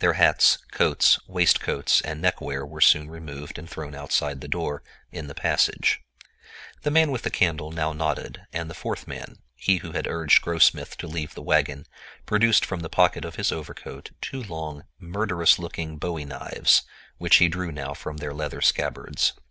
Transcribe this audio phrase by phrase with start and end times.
[0.00, 5.26] Their hats, coats, waistcoats, and neckwear were soon removed and thrown outside the door, in
[5.26, 6.02] the passage.
[6.82, 10.98] The man with the candle now nodded, and the fourth man—he who had urged Grossmith
[10.98, 16.26] to leave the wagon—produced from the pocket of his overcoat two long, murderous looking bowie
[16.26, 16.82] knives,
[17.16, 19.32] which he drew now from their leather scabbards.